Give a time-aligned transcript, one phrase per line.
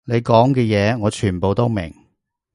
[0.03, 1.93] 你講嘅嘢我全部都明